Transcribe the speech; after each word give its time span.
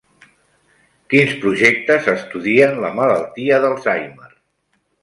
Quins 1.13 1.35
projectes 1.45 2.09
estudien 2.17 2.83
la 2.87 2.93
malaltia 3.03 3.63
d'Alzheimer? 3.67 4.35